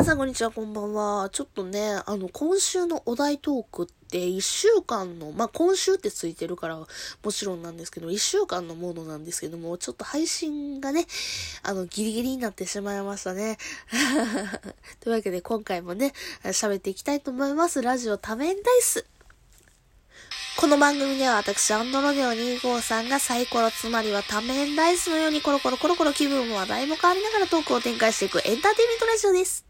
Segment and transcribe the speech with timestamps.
[0.00, 1.28] 皆さんこんにちは、こんばんは。
[1.28, 6.86] ちょっとね、あの、今週のお題トークって1週間の、まあ、今週ってついてるからも
[7.30, 11.04] ちろんなんですけど、1週間のものなんですけども、ちょっと配信がね、
[11.62, 13.58] あの、ギリギリになってしまいましたね。
[15.00, 16.14] というわけで今回もね、
[16.44, 17.82] 喋っていきたいと思います。
[17.82, 19.04] ラジオ多面ダイス。
[20.56, 29.69] この番組では私、アンドロデオ253がサイコロ、つまりは多面ダイスのようにコロコロコロコロ気分も話題も変わりながらトークを展開していくエンターテイメントラジオです。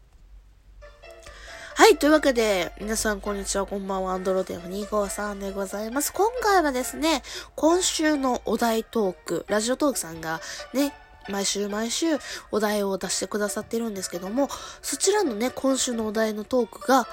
[1.81, 6.13] はい、というわけで、皆さんこんにちは、こんばんは、アンドロデオ253でございます。
[6.13, 7.23] 今回はですね、
[7.55, 10.41] 今週のお題トーク、ラジオトークさんが
[10.75, 10.93] ね、
[11.27, 12.19] 毎週毎週
[12.51, 14.47] お題を出してくださってるんですけども、
[14.83, 17.07] そちらのね、今週のお題のトークが、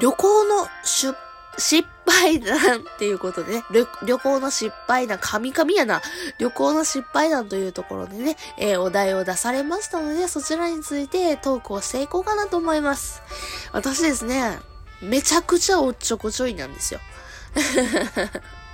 [0.00, 1.14] 旅行の出
[1.58, 3.64] 失敗談っていうことでね、
[4.04, 6.00] 旅行の失敗談、神々やな、
[6.38, 13.22] 旅行の失敗談というところでね、えー、お題を出されましたので、そちらについてトークをしていこうかなと思います。
[13.72, 14.58] 私ですね、
[15.02, 17.00] めちゃくちゃおっちょこちょいなんですよ。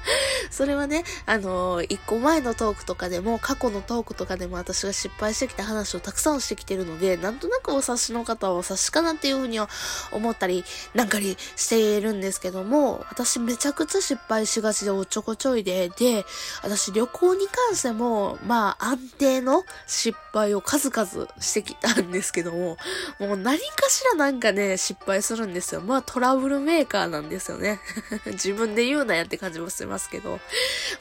[0.50, 9.68] それはね、あのー、一個前のトークとかでも、過去のトークとかでも私が失敗してきた話をたくさんしてきてるので、なんとなくお察しの方はお察しかなっていうふうには
[10.12, 16.24] 思ったり、なんかりしているんですけども、私めちゃくちゃ失敗しがちでおちょこちょいで、で、
[16.62, 22.76] 私旅行に関しても、まあ安定の失敗を数々してきたんですけども、
[23.20, 25.80] もう何かしらなんかね、失敗するんですよ。
[25.80, 27.80] まあトラブルメーカーなんですよね。
[28.26, 30.40] 自分で言うなやって感じもしますけど。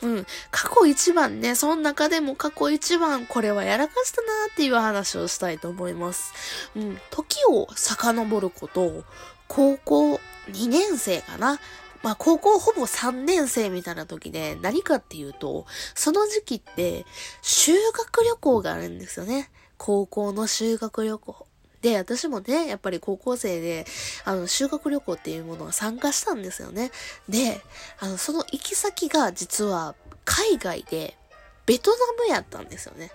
[0.02, 0.26] うん。
[0.52, 6.34] 過去一番ね、その中でも過去一番これはやらかしたなっていう話をしたいと思います。
[6.76, 7.02] うん。
[7.10, 9.04] 時を遡ること、
[9.48, 11.60] 高校2年生かな。
[12.04, 15.66] まあ、高校ほぼ3年生みたいな時で、何かっていうと、
[15.96, 17.06] その時期って、
[17.42, 19.50] 修学旅行があるんですよね。
[19.78, 21.48] 高校の修学旅行。
[21.82, 23.86] で、私もね、やっぱり高校生で、
[24.26, 26.92] あの、修学旅行っていうものは参加したんですよね。
[27.30, 27.62] で、
[28.00, 29.96] あの、その行き先が実は
[30.26, 31.18] 海外で、
[31.66, 33.12] ベトナムやったんですよね。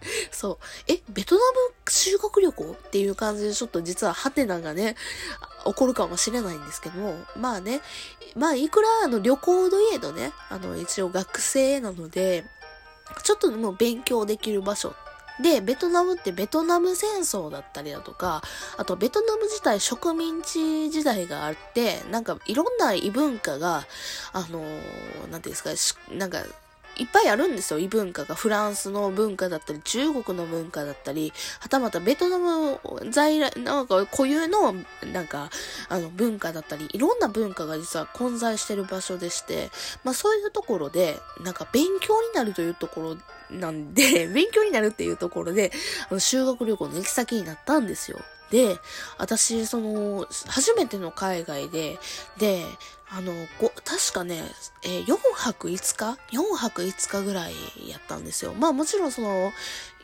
[0.30, 0.58] そう。
[0.86, 4.96] え、ベトナム修学旅行っていう感じでちょっと実はハテナがね、
[5.64, 7.80] 起こるかもしれないんですけども、まあね、
[8.36, 12.44] まあいくらあの旅行といえどね、あの一応学生なので、
[13.22, 14.94] ちょっとでも勉強できる場所
[15.40, 18.42] で、ベトナムってベトナム戦争だったりだとか、
[18.76, 23.86] あとベトナム自体植民地時代があって、なんかいろんな異文化が、
[24.32, 26.42] あのー、なんていうんですか、なんか、
[26.98, 28.34] いっぱいあるんですよ、異文化が。
[28.34, 34.74] フランスの文化だったり、中国の文化だったり、はたまたベトナム在来、なんか固有の、
[35.12, 35.50] なんか、
[35.88, 39.70] あの、文化だったり、いろんな文化が実は混在してる場所でして、
[40.04, 43.16] まあそういうところで、なんか勉強になるというところ
[43.50, 45.72] なんで、 勉強になるっていうところで、
[46.10, 48.20] あの修学旅行の行き先になったんですよ。
[48.50, 48.78] で、
[49.18, 51.98] 私、その、初めての海外で、
[52.38, 52.64] で、
[53.10, 54.42] あの、ご、確かね、
[54.82, 57.54] えー、4泊5日 ?4 泊5日ぐらい
[57.86, 58.54] やったんですよ。
[58.54, 59.52] まあもちろんその、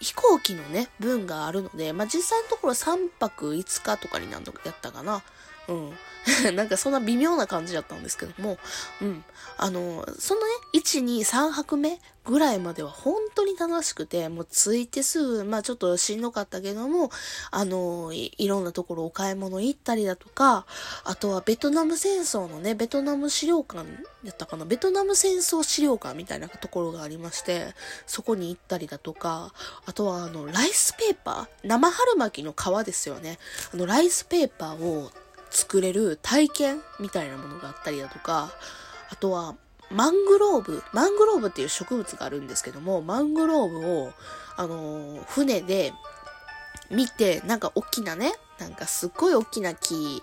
[0.00, 5.22] 飛行機のね、分があるので、まあ実際のところ3泊5日とかになんのやったかな。
[5.69, 5.92] うん。
[6.56, 8.58] なんかそんな微妙な感じだったんですけども、
[9.02, 9.25] うん。
[9.58, 17.10] あの、そのね、1、2、3泊目ぐらいまでは本当に楽しくて、もう着いてすぐ、まあちょっとしんどかったけども、
[17.50, 20.64] あの、いろんなところお買い物行ったりだとか、
[21.04, 23.86] あとはベトナム戦争のね、ベトナム資料館
[24.22, 27.74] やったかな、ベトナム戦争資料館みたいなところがありまして、
[28.06, 29.53] そこに行ったりだとか、
[29.84, 31.69] あとはあの、ライスペーパー？
[31.69, 33.38] 生春巻きの皮ですよね。
[33.74, 35.10] あの、ライスペーパーを
[35.54, 38.50] 作れる体験みたいなものがあったりだとか、
[39.10, 39.54] あとは、
[39.91, 44.12] マングローブ、マングローブっていう植物があるんですけども、マングローブを、
[44.56, 45.92] あのー、船で
[46.91, 50.22] 見て、なんか大きなね、なんかすっごい大きな木、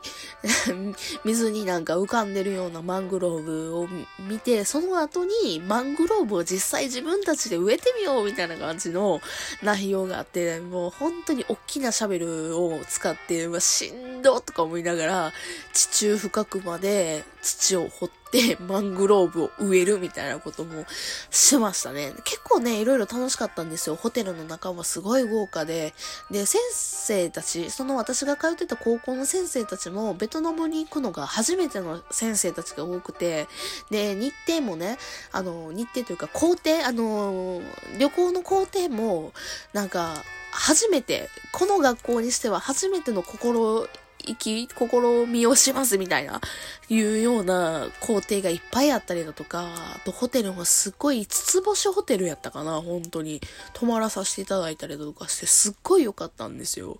[1.25, 3.88] 水になんか浮かんでるようなマングローブを
[4.19, 9.19] 見て、その後にマングローブを実際自分たちで植えてみようみたいな感じの
[9.62, 15.33] 内容があって、もう本当に大きなシャベルを使って、まあ、しんどとか思いながら、
[15.74, 18.20] 地中深くまで土を掘って、
[18.68, 20.86] マングローブを植えるみたいなことも
[21.30, 22.13] しましたね。
[22.24, 23.95] 結構ね、いろいろ楽しかったんですよ。
[23.95, 25.94] ホテルの中はすごい豪華で。
[26.30, 33.48] で、先生たち、その私が通ってた高校の先生たちも、ベトナムに行くのが初めての先生たちが多くて、
[33.89, 34.98] で、日程もね、
[35.31, 37.62] あの、日程というか工程、あの、
[38.00, 39.33] 旅行の工程も、
[39.74, 40.16] なんか、
[40.51, 43.88] 初めて、この学校にしては初めての心
[44.25, 46.41] 意気、心見をしますみたいな、
[46.89, 53.41] いうような工程がいっぱいあったりだとか、あとホテルもすっごい5つ星ホテルやったかな、本当に。
[53.73, 57.00] 泊まらさせていただいたりだとかして、すっごい良かったんですよ。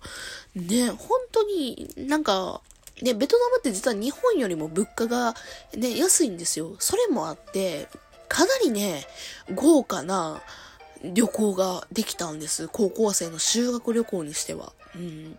[0.54, 2.60] ね、本当になんか、
[3.00, 5.34] ね、ベトナムって実は日本よりも物価が
[5.74, 6.76] ね、安いんですよ。
[6.78, 7.88] それもあって、
[8.28, 9.06] かなりね、
[9.54, 10.42] 豪華な
[11.02, 12.68] 旅行ができたんです。
[12.68, 14.72] 高校生の修学旅行にしては。
[14.94, 15.38] うん。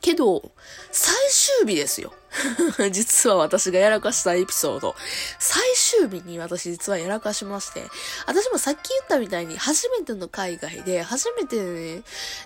[0.00, 0.52] けど、
[0.90, 2.12] 最終日ですよ。
[2.90, 4.94] 実は私がやらかしたエピソード。
[5.38, 7.84] 最終日に私実はやらかしまして、
[8.26, 12.02] 私もさっき言ったみたいに初めての海外で、初めて、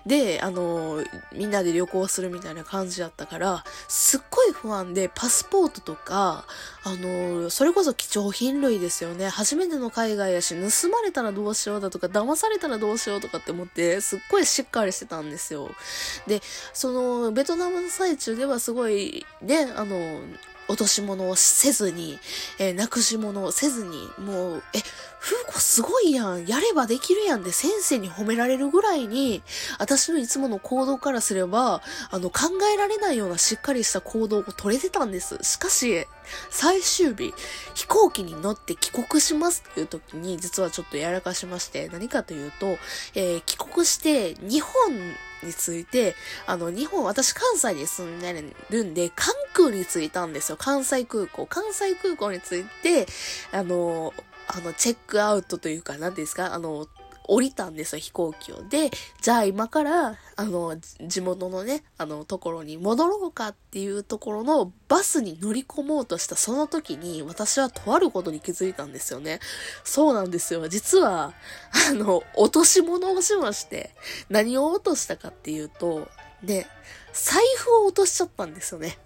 [0.06, 6.46] で、あの、みんなで旅行するみたいな感じだったから、すっごい不安で、パスポートとか、
[6.84, 9.28] あの、それこそ貴重品類ですよね。
[9.28, 15.70] 初めての海外やし、盗まれたらどうしようだとか、騙されたらどうしようとかって思って、すっごいしっかりしてたんですよ。
[16.26, 16.42] で、
[16.72, 20.20] その、ベトナムの最中ではすごい、ね、あの、
[20.68, 22.18] 落とし物をせずに、
[22.58, 24.80] えー、なくし物をせずに、もう、え、
[25.20, 26.46] 風子すごいやん。
[26.46, 29.42] やればできるやんで先生に褒められるぐらいに、
[29.78, 35.38] 私のいつもの行動からすれば、あの、考えられないようなしっかりした行動を取れてたんです。
[35.42, 36.06] しかし、
[36.50, 37.34] 最終日、
[37.74, 42.78] 飛行機に乗って帰国しますっていう時に、実はちょっとやらかしまして、何かというと、
[43.14, 44.72] えー、帰国して、日本
[45.44, 50.56] について、あの、日本、私関西に住んでるんで、関空に着いたんですよ。
[50.58, 51.46] 関西空港。
[51.46, 53.06] 関西空港に着いて、
[53.52, 54.12] あの、
[54.46, 56.52] あの、チェックアウトというか、何ですか？
[56.54, 56.86] あの、
[57.26, 58.62] 降りたんですよ、飛行機を。
[58.68, 58.90] で、
[59.20, 69.40] じゃあ今から、あの、地元のね、あの、ところに戻ろうかっていうところのバスに乗り込もうとしたその時に、私はとあることに気づいたんですよね。
[69.84, 70.68] そうなんですよ。
[70.68, 71.32] 実は、
[71.90, 73.94] あの、落とし物をしまして、
[74.28, 76.08] 何を落としたかっていうと、
[76.42, 76.66] で、
[77.12, 78.98] 財布を落としちゃったんですよね。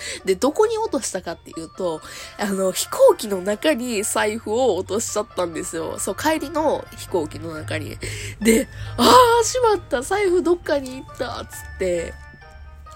[0.24, 2.00] で、どこに落としたかっていうと、
[2.38, 5.98] あの、飛行機の中に財布を落としちゃったんですよ。
[5.98, 7.98] そう、帰りの飛行機の中に。
[8.40, 12.14] で、ああ、しまった、財布どっかに行った、つって、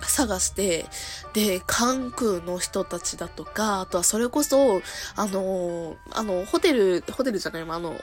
[0.08, 0.86] 探して、
[1.32, 4.82] で、関空の人たちだとか、あとはそれこそ、
[5.16, 7.96] あのあの、ホテル、ホテルじゃない、あの、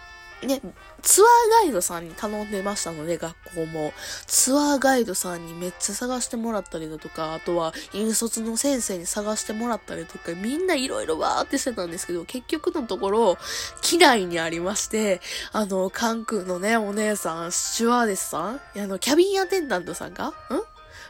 [0.44, 0.62] ね、
[1.02, 1.28] ツアー
[1.66, 3.94] ガイドさんに頼んでましたので、学校も。
[4.26, 13.38] ツアーガイドさんにめっちゃ探してもらったりだとか、あとは、引率の先生に探してもらったりとか、みんないろいろわーってしてたんですけど、結局のところ、
[13.82, 15.22] 機内にありまして、
[15.52, 18.62] あの、関空のね、お姉さん、スチュワーデスさん？
[18.78, 20.34] あの、キャビンアテンダントさんがん？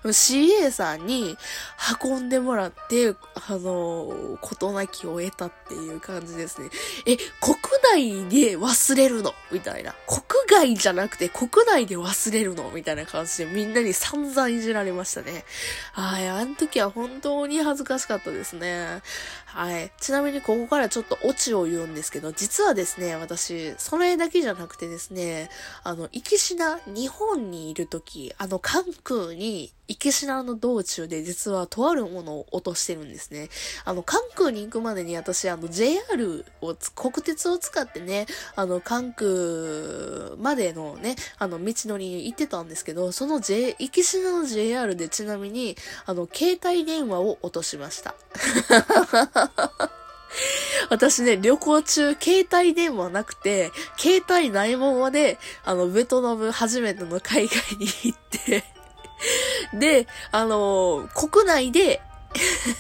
[0.04, 1.38] CA さんに
[2.02, 6.70] 運んでもらって、あの、事なきを得たっていう感じですね。
[7.06, 7.58] え、国
[7.94, 9.34] 内で忘れるの？
[9.52, 9.94] みたいな。
[10.08, 12.72] 国外じゃなくて国内で忘れるの？
[12.72, 15.46] みたいな感じでみんなに散々いじられましたね。
[15.94, 19.02] はい、あの時は本当に恥ずかしかったですね。
[19.46, 19.92] はい。
[20.00, 25.50] ちなみにここからちょっとオチを言うんですけど、実はですね、私、それだけじゃなくてですね、
[25.84, 33.50] あの、行きしな、日本にいる時、あの、関空に行きしなの道中で実はとあるものを落としてるんですね。
[33.86, 45.76] あの、関空に行くまでに私、あの、JR を、国鉄を使ってね、あの、関空までのね、あの、道のりに行ってたんですけど、その J、行きしなの JR でちなみに、
[46.06, 48.14] あの、携帯電話を落としました。
[50.92, 58.64] 私ね、旅行中、携帯電話なくて、携帯ないままで、あの、ベトナム初めての海外に行って
[59.74, 62.02] で、あのー、国内で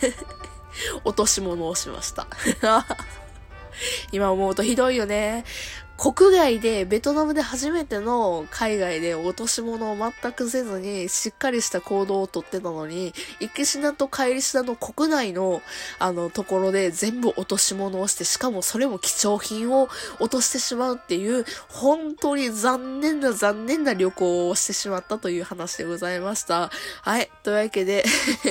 [1.03, 2.27] 落とし物をしました
[4.12, 5.46] 今思うとひどいよね。
[6.00, 15.62] 国外で、ベトナムで初めての海外で落とし物を全くせずに、しっかりした行動をとってたのに、行きしなと帰りしなの国内の、
[16.00, 19.89] あの、ところで全部落とし物をして、しかもそれも貴重品を
[20.22, 26.72] 落としてしまうっていう、本当に残念な残念な旅行をしてしまったという話でございました。
[27.01, 27.29] はい。
[27.44, 28.06] というわけで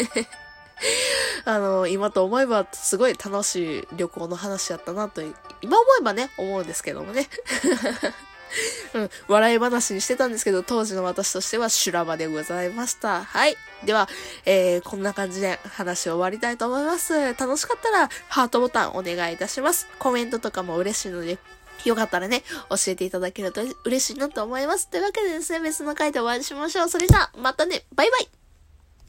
[1.45, 5.23] あの、今と思えばすごい楽しい旅行の話やったなと、
[5.61, 7.29] 今思えばね、思うんですけどもね。
[8.95, 13.25] うん、笑い話にしてたんですけど、当時の私としては修羅場でございました。
[13.25, 13.57] はい。
[13.85, 14.09] では、
[14.47, 17.35] えー、こんな感じで話を終わりたいと思います。
[17.35, 19.87] 楽しかったら、ハートボタンお願いいたします。
[19.99, 21.39] コメントとかも嬉しいので、
[21.85, 24.89] よかったらね、教えていただけると嬉しいなと思います。
[24.89, 26.89] というわけでですね、別の回でお会いしましょう。
[26.89, 28.29] それじゃあ、またね、バイバイ